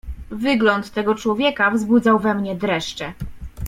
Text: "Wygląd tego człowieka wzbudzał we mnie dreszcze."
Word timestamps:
"Wygląd 0.31 0.91
tego 0.91 1.15
człowieka 1.15 1.71
wzbudzał 1.71 2.19
we 2.19 2.35
mnie 2.35 2.55
dreszcze." 2.55 3.13